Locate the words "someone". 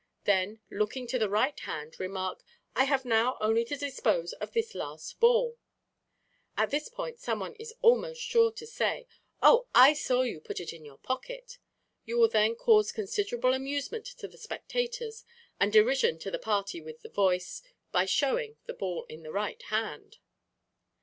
7.19-7.53